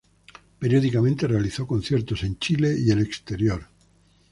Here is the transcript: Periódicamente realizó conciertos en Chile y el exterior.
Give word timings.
Periódicamente 0.57 1.27
realizó 1.27 1.67
conciertos 1.67 2.23
en 2.23 2.39
Chile 2.39 2.75
y 2.75 2.89
el 2.89 3.01
exterior. 3.01 3.65